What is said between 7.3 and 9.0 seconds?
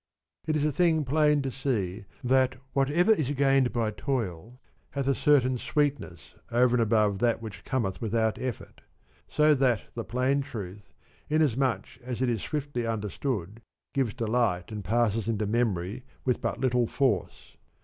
which Cometh without effort;